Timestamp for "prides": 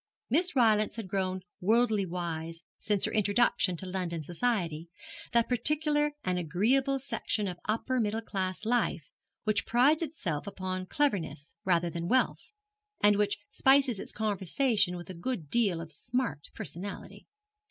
9.67-10.01